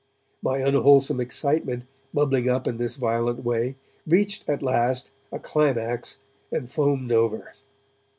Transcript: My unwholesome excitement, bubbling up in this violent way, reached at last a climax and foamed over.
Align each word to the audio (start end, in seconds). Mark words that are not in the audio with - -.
My 0.41 0.57
unwholesome 0.57 1.19
excitement, 1.19 1.83
bubbling 2.11 2.49
up 2.49 2.65
in 2.67 2.77
this 2.77 2.95
violent 2.95 3.43
way, 3.45 3.75
reached 4.07 4.49
at 4.49 4.63
last 4.63 5.11
a 5.31 5.37
climax 5.37 6.17
and 6.51 6.71
foamed 6.71 7.11
over. 7.11 7.53